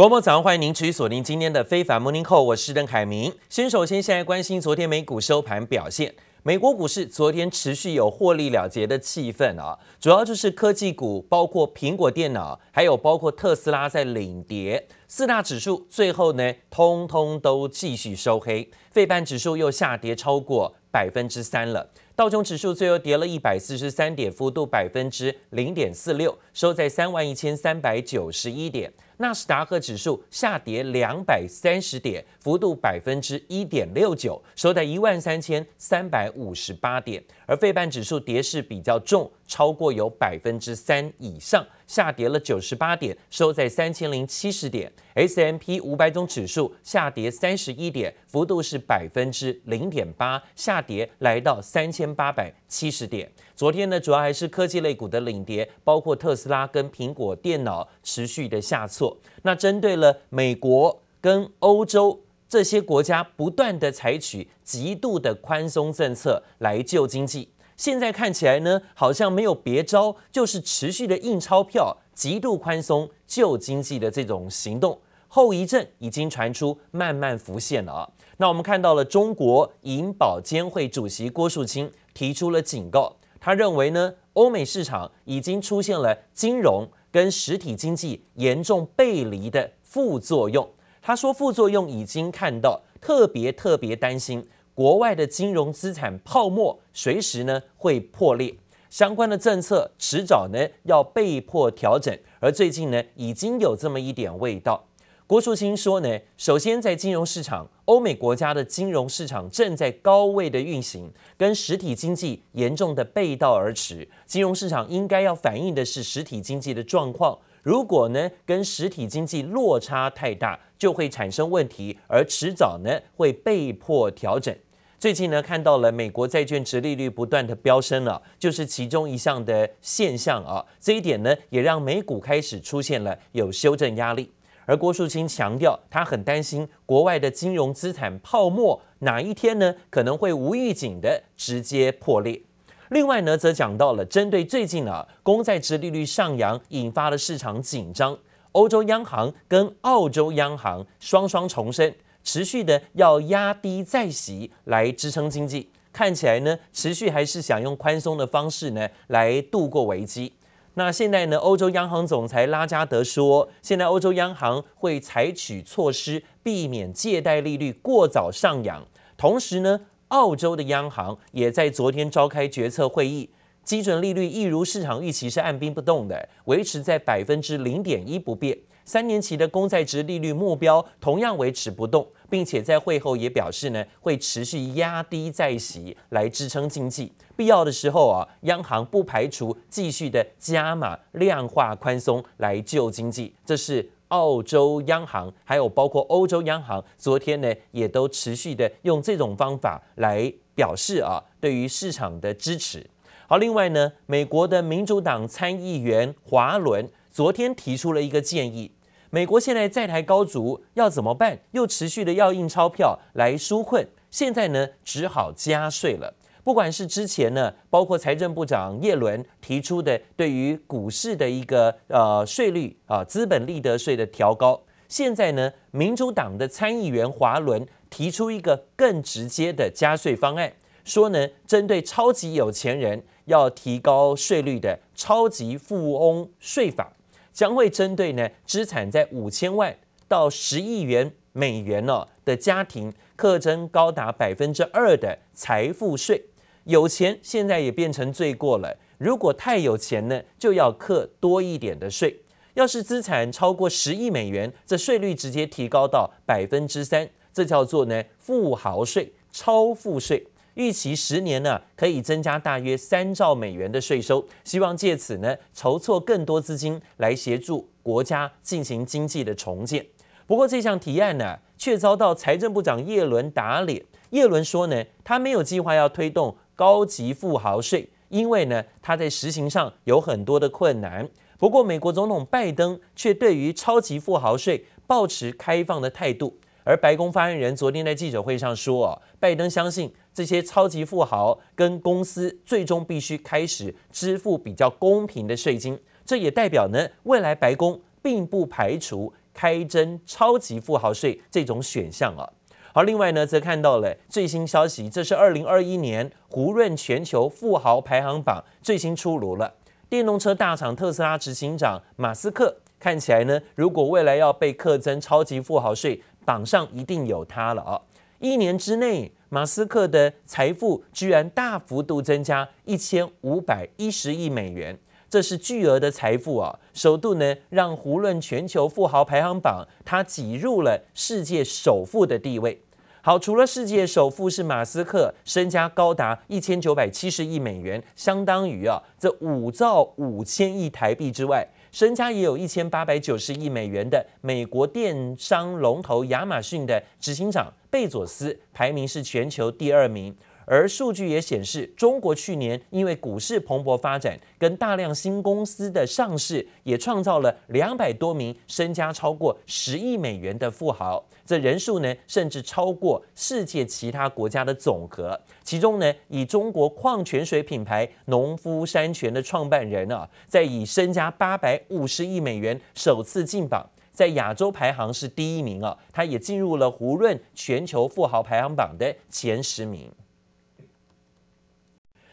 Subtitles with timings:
[0.00, 3.30] 国贸早上欢迎您持续锁定今天的非凡 Morning Call，我是邓凯明。
[3.50, 21.90] 先首先先来关心昨天美股收盘表现，美国股市昨天持续有获利了结的气氛啊，主要就是科技股，包括苹果电脑，还有包括特斯拉在领跌，四大指数最后呢，通通都继续收黑，费半指数又下跌超过百分之三了。
[22.16, 28.90] 道琼指数最后跌了一百四十三点，幅度百分之零点四六，收在三万一千三百九十一点。
[29.20, 37.22] 纳斯达克指数下跌两百三十点，幅度百分之一点六九，收在一万三千三百五十八点。
[37.44, 41.66] 而费半指数跌势比较重，超过有百分之三以上。
[41.88, 44.90] 下跌了九十八点，收在三千零七十点。
[45.14, 53.28] S M P 五百种指数下跌三十一点，幅度是百分之零点八，下跌来到三千八百七十点。
[53.56, 59.18] 昨天呢，主要还是科技类股的领跌，包括特斯拉跟苹果电脑持续的下挫。
[59.42, 67.48] 那针对了美国跟欧洲这些国家不断的采取极度的宽松政策来救经济。
[67.80, 78.10] 现在看起来呢，好像没有别招，就是持续的印钞票、极度宽松救经济的这种行动，后遗症已经传出，慢慢浮现了啊。
[78.36, 90.68] 那我们看到了中国银保监会主席郭树清提出了警告，他认为呢，欧美市场已经出现了金融跟实体经济严重背离的副作用。
[91.00, 94.46] 他说，副作用已经看到，特别特别担心。
[94.74, 98.54] 国外的金融资产泡沫随时呢会破裂，
[98.88, 104.84] 相关的政策迟早呢要被迫调整，而最近呢已经有这么一点味道。
[105.26, 114.08] 郭树清说呢，首先在金融市场，欧美国家的金融市场正在高位的运行，跟实体经济严重的背道而驰。
[114.26, 117.38] 金融市场应该要反映的是实体经济的状况。
[117.62, 124.54] 如果呢跟实体经济落差太大，就会产生问题，而迟早呢会被迫调整。
[124.98, 130.64] 最近呢，看到了美国债券殖利率不断的飙升了，就是其中一项的现象啊。
[130.78, 134.30] 这一点呢，也让美股开始出现了有修正压力。
[134.66, 142.42] 而郭树清强调，他很担心国外的金融资产泡沫哪一天呢，可能会无预警的直接破裂。
[142.90, 148.18] 另外呢，则讲到了针对最近啊，公债殖利率上扬引发了市场紧张，
[148.50, 151.94] 欧洲央行跟澳洲央行双双重申。
[152.24, 160.32] 持续的要压低债息来支撑经济，看起来呢，持续还是想用宽松的方式呢来度过危机。
[160.74, 168.84] 那现在呢，欧洲央行总裁拉加德说，现在欧洲央行会采取措施避免借贷利率过早上扬。
[169.16, 169.80] 同时呢，
[170.10, 173.30] 澳洲的央行也在昨天召开决策会议，
[173.64, 178.58] 基准利率一如市场预期是按兵不动的，维持在百分之零点一不变。
[178.84, 187.12] 三年期的公债殖利率目标同样维持不动，并且在会后也表示呢，会持续压低债息来支撑经济。
[187.36, 193.32] 必要的时候啊，央行不排除继续的加码量化宽松来救经济。
[193.46, 202.88] 这是澳洲央行，还有包括欧洲央行，昨天呢也都持续的用这种方法来表示啊，对于市场的支持。
[203.26, 208.72] 好，另外呢，美国的民主党参议员华伦昨天提出了一个建议。
[209.10, 211.40] 美国现在债台高筑，要怎么办？
[211.52, 216.14] 又持续的要印钞票来纾困，现在呢只好加税了。
[216.42, 230.52] 不管是之前呢，包括财政部长叶伦提出的对于股市的一个呃税率啊，资本利得税的调高，现在呢，民主党的参议员华伦提出一个更直接的加税方案，
[230.84, 236.92] 说呢，针对超级有钱人要提高税率的超级富翁税法。
[237.32, 239.74] 将会针对呢资产在五千万
[240.08, 246.26] 到十亿元美元呢的家庭，课征高达百分之二的财富税。
[246.64, 252.22] 有钱现在也变成罪过了，如果太有钱呢，就要课多一点的税。
[252.54, 260.26] 要是资产超过十亿美元，这税率直接提高到百分之三，这叫做呢富豪税、超富税。
[260.54, 269.86] 预期十年呢，可以增加大约三兆美元的税收，希望借此呢筹措更多资金来协助国家进行经济的重建。
[270.26, 273.82] 不过这项提案呢，却遭到财政部长叶伦打脸。
[274.10, 281.08] 叶伦说呢，他没有计划要推动高级富豪税，因为呢它在实行上有很多的困难。
[281.38, 286.38] 不过美国总统拜登却对于超级富豪税抱持开放的态度。
[286.62, 295.80] 而白宫发言人昨天在记者会上说：“哦，拜登相信这些超级富豪跟公司最终必须开始支付比较公平的税金。
[296.04, 302.28] 这也代表呢，未来白宫并不排除开征超级富豪税这种选项啊。
[302.72, 309.52] 好，另外呢，则看到了最新消息，这是二零二一年胡润全球富豪排行榜最新出炉了。
[309.88, 317.80] 电动车大厂特斯拉执行长马斯克看起来呢，如果未来要被课征超级富豪税，榜上一定有他了啊！
[318.20, 324.78] 一年之内，马斯克的财富居然大幅度增加一千五百一十亿美元，
[325.10, 326.56] 这是巨额的财富啊！
[326.72, 332.62] 首度呢，让胡润全球富豪排行榜，他挤入了世界首富的地位。
[333.02, 350.14] 好，除了世界首富是马斯克，身家高达一千九百七十亿美元，相当于啊这五兆五千亿台币之外，身家也有一千八百九十亿美元的美国电商龙头亚马逊的执行长贝佐斯，排名是全球第二名。
[350.50, 361.06] 而数据也显示，中国去年因为股市蓬勃发展，跟大量新公司的上市，也创造了两百多名身家超过十亿美元的富豪。
[361.24, 365.16] 这人数呢，甚至超过世界其他国家的总和。
[365.44, 379.88] 其中呢，以中国矿泉水品牌农夫山泉的创办人啊，在以身家八百五十亿美元首次进榜，在亚洲排行是第一名啊，他也进入了胡润全球富豪排行榜的前十名。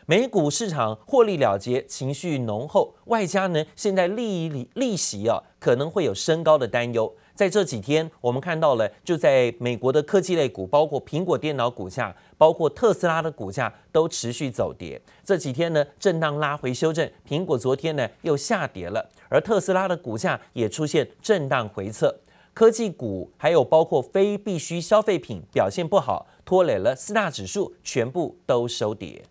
[0.09, 7.13] 美股市场获利了结，情绪浓厚，外加呢现在利利利息啊可能会有升高的担忧。
[7.36, 15.01] 在这几天，我们看到了就在美国的科技类股，包括苹果电脑股价，包括特斯拉的股价都持续走跌。
[15.25, 22.18] 这几天呢震荡拉回修正，苹果昨天呢又下跌了，而特斯拉的股价也出现震荡回测。
[22.54, 29.21] 科技股还有包括非必需消费品表现不好，拖累了四大指数全部都收跌。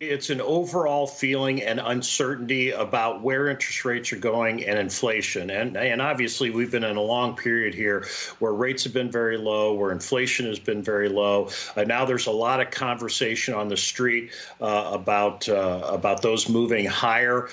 [0.00, 5.50] It's an overall feeling and uncertainty about where interest rates are going and inflation.
[5.50, 8.04] And, and obviously, we've been in a long period here
[8.38, 11.48] where rates have been very low, where inflation has been very low.
[11.76, 14.30] Uh, now there's a lot of conversation on the street
[14.60, 17.48] uh, about, uh, about those moving higher.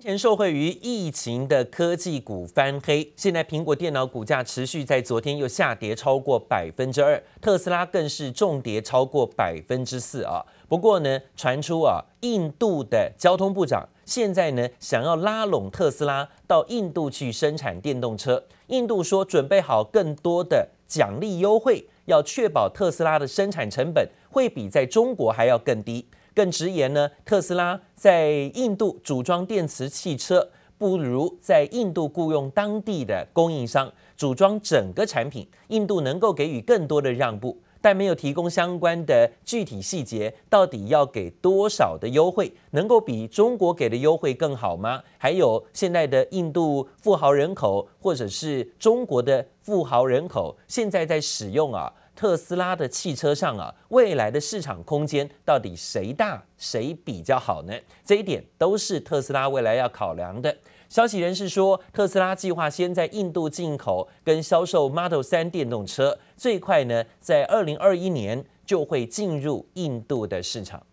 [0.00, 10.46] 前受惠于疫情的科技股翻黑，现在苹果电脑股价持续在昨天又下跌超过百分之二，特斯拉更是重跌超过百分之四啊。
[10.73, 18.43] 不过呢，传出啊，印度的交通部长现在呢想要拉拢特斯拉到印度去生产电动车。
[18.69, 26.07] 印度说准备好更多的奖励优惠，要确保特斯拉的生产成本会比在中国还要更低。
[26.33, 30.49] 更直言呢，特斯拉在印度组装电池汽车，
[30.79, 35.47] 不如在印度雇佣当地的供应商组装整个产品。
[35.67, 42.53] 印度能够给予更多的让步，但没有提供相关的具体细节，到底要给多少的优惠？
[42.71, 45.03] 能够比中国给的优惠更好吗？
[45.17, 51.91] 还有现在的印度富豪人口，或者是中国的富豪人口，现在在使用啊？
[52.15, 57.73] 特斯拉的汽车上啊，未来的市场空间到底谁大谁比较好呢？
[58.05, 60.55] 这一点都是特斯拉未来要考量的。
[60.93, 70.85] 消息人士说，特斯拉计划先在印度进口跟销售 Model 3电动车，最快呢在二零二一年就会进入印度的市场。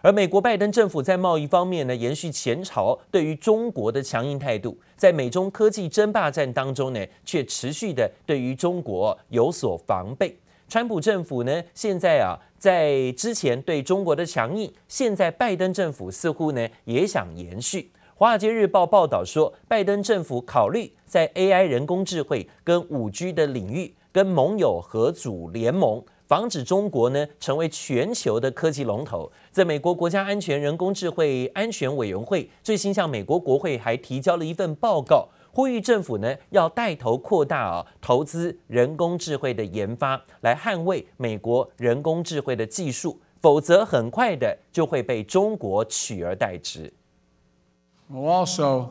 [0.00, 10.36] 而美国拜登政府在贸易方面呢，延续前朝对于中国的强硬态度，在美中科技争霸战当中呢，却持续的对于中国有所防备。
[10.68, 17.92] 川普政府呢，现在啊，在之前对中国的强硬，现在拜登政府似乎呢也想延续。
[18.20, 26.02] 华尔街日报报道说，拜登政府考虑在 AI 人工智慧跟 5G 的领域跟盟友合组联盟。
[26.26, 29.30] 防止中国呢成为全球的科技龙头。
[29.52, 46.92] 在美国国家安全人工智慧安全委员会最新向美国国会还提交了一份报告，呼吁政府呢要带头扩大啊投资人工智慧的研发，来捍卫美国人工智慧的技术，否则很快的就会被中国取而代之。
[48.10, 48.90] We'll also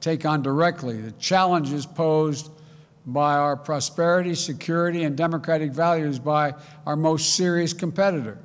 [0.00, 2.50] take on directly the challenges posed.
[3.06, 8.38] by our prosperity, security, and democratic values by our most serious competitor,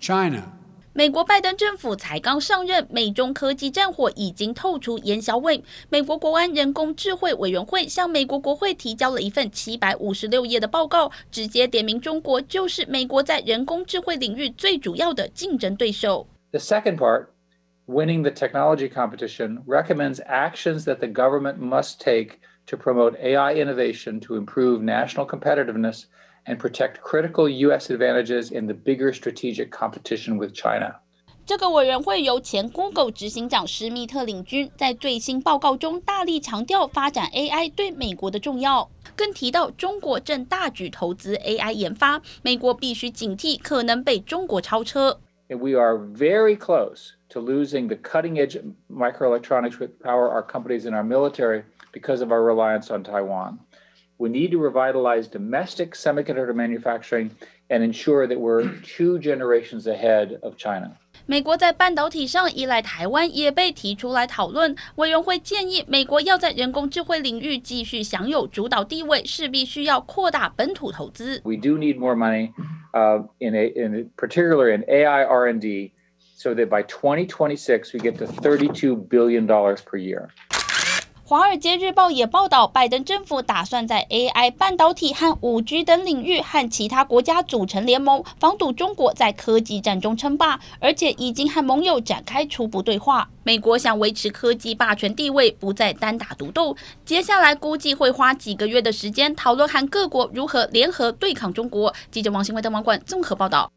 [0.00, 0.54] China.
[0.94, 5.62] 美国拜登政府才刚上任，美中科技战火已经透出烟硝味。
[5.90, 16.26] 美国国安人工智慧委员会向美国国会提交了一份七百五十六页的报告，直接点名中国就是美国在人工智慧领域最主要的竞争对手。
[16.50, 17.26] The second part,
[17.87, 22.39] winning the technology competition, recommends actions that the government must take.
[22.65, 26.05] to promote AI innovation to improve national competitiveness
[26.45, 27.89] and protect critical U.S.
[27.89, 30.95] advantages in the bigger strategic competition with China.
[31.45, 45.19] 这个委员会由前 Google 执行长施密特领军，在最新报告中大力强调发展 AI 对美国的重要，更提到中国正大举投资 AI 研发，美国必须警惕可能被中国超车。
[45.49, 48.57] We are very close to losing the cutting-edge
[48.91, 53.59] microelectronics which power our companies and our military because of our reliance on Taiwan.
[54.17, 57.31] We need to revitalize domestic semiconductor manufacturing
[57.69, 60.97] and ensure that we're two generations ahead of China.
[61.25, 64.75] 美国在半导体上依赖台湾也被提出来讨论。
[64.95, 71.41] 委员会建议，美国要在人工智慧领域继续享有主导地位，势必需要扩大本土投资。
[71.43, 72.51] We do need more money,
[72.94, 75.92] uh, in a, in particular in AI R&D,
[76.36, 80.57] so that by 2026 we get to 32 billion dollars per year.《
[81.28, 93.28] 华尔街日报》也报道，拜登政府打算在 AI、半导体和 5G 等领域和其他国家组成联盟，防堵中国在科技战中称霸，而且已经和盟友展开初步对话。
[93.42, 96.74] 美国想维持科技霸权地位，不再单打独斗。
[97.04, 101.92] 接下来估计会花几个月的时间讨论和各国如何联合对抗中国。
[102.10, 103.70] 记者王新伟的网管综合报道。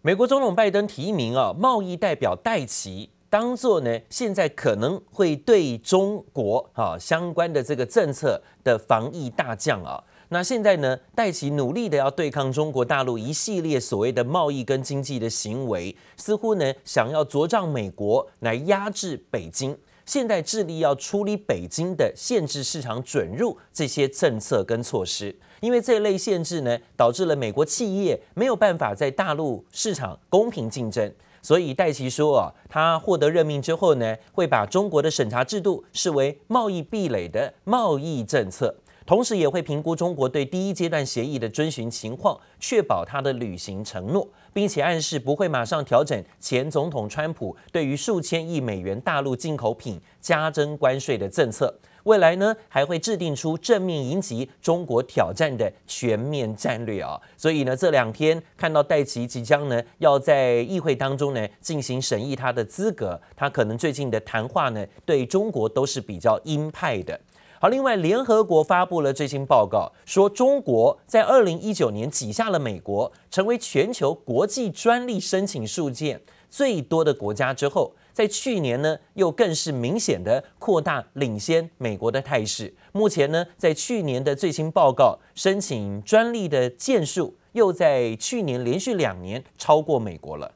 [0.00, 3.10] 美国总统拜登提名啊，贸易代表戴琪。
[3.30, 19.76] 当做呢，现在可能会对中国啊相关的这个政策的防疫大将啊，那现在呢，戴琪努力的要对抗中国大陆一系列所谓的贸易跟经济的行为，似乎呢想要茁壮美国来压制北京。
[20.06, 31.12] 现在致力要处理北京的限制市场准入这些政策跟措施，因为这一类限制呢，导致了美国企业没有办法在大陆市场公平竞争。
[31.40, 38.74] 所以戴奇说啊，他获得任命之后呢，会把中国的审查制度视为贸易壁垒的贸易政策，
[39.06, 51.78] 同时也会评估中国对第一阶段协议的遵循情况，确保他的履行承诺，并且暗示不会马上调整前总统川普对于数千亿美元大陆进口品加征关税的政策。
[52.04, 57.20] 未来呢，还会制定出正面迎击中国挑战的全面战略啊！
[57.36, 67.20] 所以呢，这两天看到戴琪即将呢要在议会当中呢进行审议他的资格，他可能最近的谈话呢对中国都是比较鹰派的。
[67.60, 77.94] 好，另外联合国发布了最新报告，说中国在二零一九年挤下了美国，成为全球国际专利申请数件最多的国家之后。
[78.10, 82.74] 在去年呢，又更是明显的扩大领先美国的态势。
[82.90, 90.52] 目前呢，在去年的最新报告，申请专利的件数又在去年连续两年超过美国了。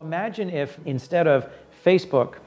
[0.00, 1.44] Imagine if instead of
[1.84, 2.38] Facebook,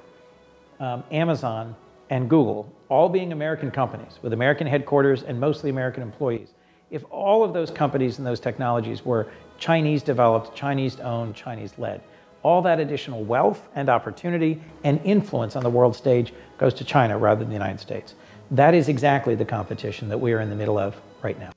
[0.80, 1.76] um, Amazon,
[2.10, 6.48] and Google all being American companies with American headquarters and mostly American employees,
[6.90, 9.28] if all of those companies and those technologies were
[9.60, 12.02] Chinese developed, Chinese owned, Chinese led.
[12.43, 17.17] all that additional wealth and opportunity and influence on the world stage goes to China
[17.17, 18.15] rather than the United States.
[18.51, 21.51] That is exactly the competition that we are in the middle of right now.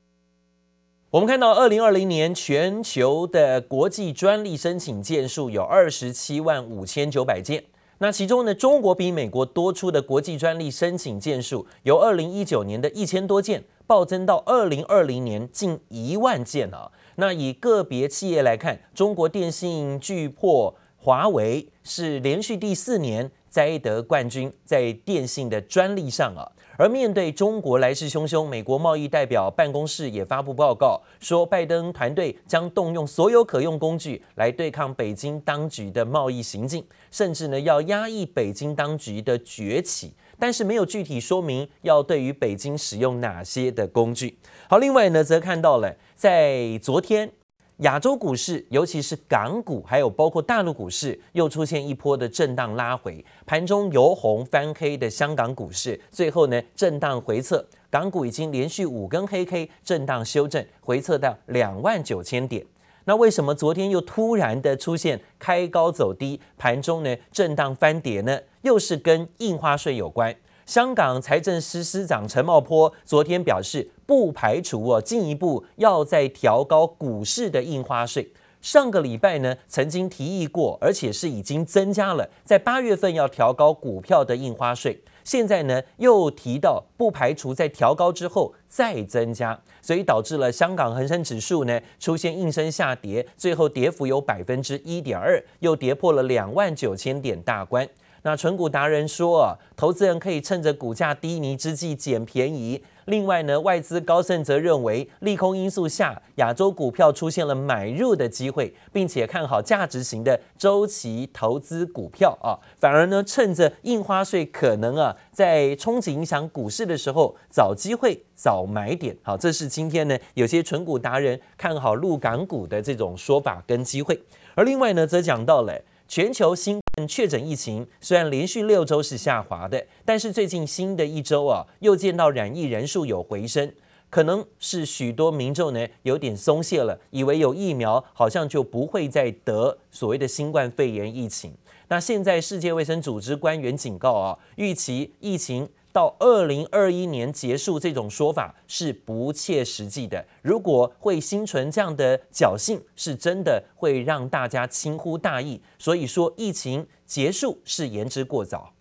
[1.11, 7.63] 我们看到，二零二零年全球的国际专利申请件数有二十七万五千九百件。
[7.99, 16.91] 那其中呢，中国比美国多出的国际专利申请件数，由二零一九年的一千多件暴增到二零二零年近一万件啊。
[17.16, 26.50] 那以个别企业来看，中国电信巨破华为是连续第四年摘得冠军，在电信的专利上啊。
[26.78, 40.14] 而面对中国来势汹汹，美国贸易代表办公室也发布报告说，拜登团队将动用所有可用工具来对抗北京当局的贸易行径，甚至呢要压抑北京当局的崛起。
[40.40, 44.38] 但是没有具体说明要对于北京使用哪些的工具。
[44.68, 47.30] 好，另外呢，则看到了在昨天
[47.78, 53.24] 亚洲股市，尤其是港股，还有包括大陆股市，又出现一波的震荡拉回。
[53.46, 62.64] 盘中由红翻黑的香港股市，最后呢震荡回测，港股已经连续五根黑 K 震荡修正，回测到两万九千点。
[63.04, 68.38] 那为什么昨天又突然的出现开高走低，盘中呢震荡翻跌呢？
[68.62, 70.34] 又是跟印花税有关。
[70.66, 78.32] 香港财政司司长陈茂波昨天表示，不排除哦进一步要再调高股市的印花税。
[78.60, 85.02] 上个礼拜呢曾经提议过，而且是已经增加了，在八月份要调高股票的印花税。
[85.24, 97.88] 现在呢，又提到不排除在调高之后再增加，所以导致了香港恒生指数呢出现应声下跌，最后跌幅有百分之一点二，又跌破了两万九千点大关。
[98.22, 102.82] 那存股达人说啊，投资人可以趁着股价低迷之际捡便宜。
[103.06, 112.54] 另外呢，外资高盛则认为，利空因素下，亚洲股票出现了买入的机会，并且看好价值型的周期投资股票啊。
[112.78, 119.16] 反而呢，趁着印花税可能啊在冲击影响股市的时候，找机会早买点。
[119.22, 124.22] 好，这是今天呢有些存股达人看好陆港股的这种说法跟机会。
[124.54, 133.72] 而另外呢，则讲到了全球新确诊疫情虽然连续六周是下滑的，但是最近新的一周啊，又见到染疫人数有回升，
[134.10, 141.54] 可能是许多民众呢有点松懈了，以为有疫苗好像就不会再得所谓的新冠肺炎疫情。
[141.86, 145.68] 那现在世界卫生组织官员警告啊，预期疫情。
[145.92, 150.24] 到二零二一年结束这种说法是不切实际的。
[150.42, 155.60] 如果会心存这样的侥幸，是真的会让大家轻忽大意。
[155.78, 158.72] 所以说，疫情结束是言之过早。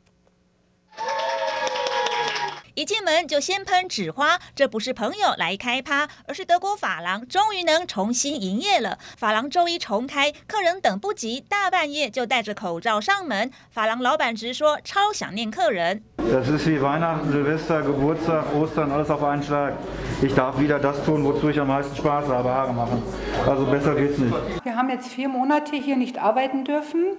[2.80, 8.98] 一进门就先喷纸花，这不是朋友来开趴，而是德国法郎终于能重新营业了。
[9.18, 13.52] 法郎周一重开，客人等不及，大半夜就戴着口罩上门。
[13.70, 16.02] 法郎老板直说超想念客人。
[16.20, 19.74] Das ist wie Weihnachten, Silvester, Geburtstag, Ostern, alles auf einen Schlag.
[20.22, 23.04] Ich darf wieder das tun, wozu ich am meisten Spaß habe, Haare machen.
[23.46, 24.34] Also besser geht's nicht.
[24.64, 27.18] Wir haben jetzt vier Monate hier nicht arbeiten dürfen.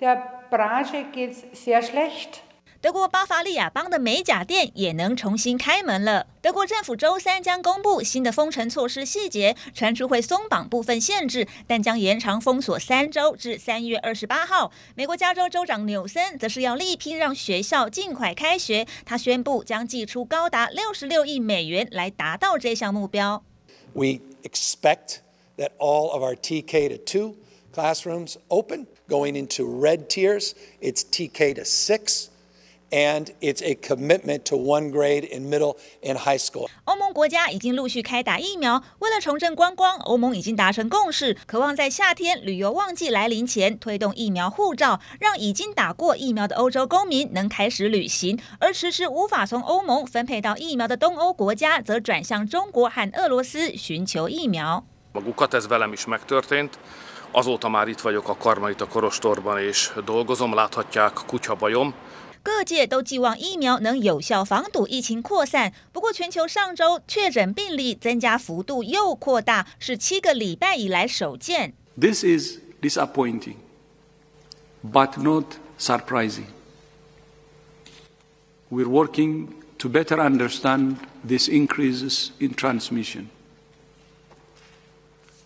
[0.00, 2.42] Der Branche geht's sehr schlecht.
[2.82, 6.26] 德国巴伐利亚邦的美甲店也能重新开门了。
[6.40, 14.72] 德国政府周三将公布新的封城措施细节，传出会松绑部分限制，但将延长封锁三周至三月二十八号。
[14.96, 23.44] 美国加州州长纽森则是要力拼让学校尽快开学，他宣布将寄出高达六十六亿美元来达到这项目标。
[23.92, 25.18] We expect
[25.56, 27.36] that all of our TK to two
[27.72, 30.54] classrooms open, going into red tiers.
[30.80, 32.30] It's TK to six.
[32.92, 36.68] And it's a commitment to one grade in middle and high school.
[36.84, 54.84] 欧盟国家已经陆续开打疫苗，为了重振观光，欧盟已经达成共识，渴望在夏天旅游旺季来临前推动疫苗护照，让已经打过疫苗的欧洲公民能开始旅行，而迟迟无法从欧盟分配到疫苗的东欧国家则转向中国和俄罗斯寻求疫苗。
[62.42, 65.72] 各界都寄望疫苗能有效防堵疫情扩散。
[65.92, 71.74] 不过，全球上周确诊病例增加幅度又扩大，是七个礼拜以来首见。
[71.98, 73.56] This is disappointing,
[74.82, 75.44] but not
[75.78, 76.46] surprising.
[78.70, 83.26] We're working to better understand these increases in transmission.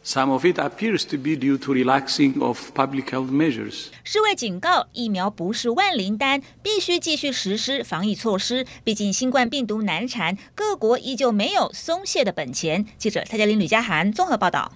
[0.07, 3.87] Some of it appears to be due to relaxing of public health measures.
[4.05, 8.65] 世卫警告，疫苗不是万灵丹，必须继续实施防疫措施。
[8.85, 12.87] 毕竟新冠病毒难缠，各国依旧没有松懈的本钱。
[12.97, 14.71] 记者蔡嘉玲、吕家涵综合报道。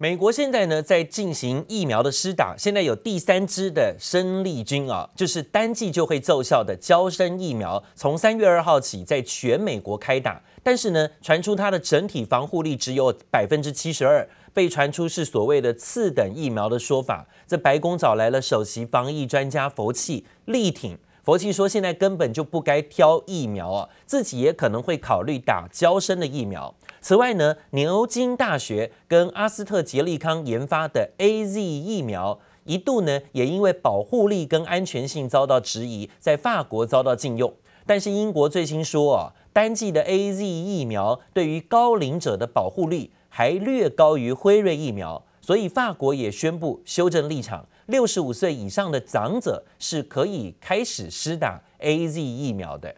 [0.00, 10.40] 美国现在呢在进行疫苗的施打，现在有第三支的生力军啊，就是单剂就会奏效的娇生疫苗，从三月二号起在全美国开打。
[10.62, 17.26] 但是呢，传出它的整体防护力只有百分之七十二，被传出是所谓的次等疫苗的说法。
[17.48, 20.96] 这白宫找来了首席防疫专家佛奇力挺，
[21.28, 26.74] 佛奇说现在根本就不该挑疫苗啊，自己也可能会考虑打娇生的疫苗。
[27.02, 37.52] 此外呢，牛津大学跟阿斯特捷利康研发的 AZ 疫苗一度呢也因为保护力跟安全性遭到质疑，在法国遭到禁用。
[37.84, 39.34] 但是英国最新说啊。
[39.52, 52.94] 单剂的 AZ 疫苗对于高龄者的保护力还略高于辉瑞疫苗，所以法国也宣布修正立场，六十五岁以上的长者是可以开始施打 AZ 疫苗的。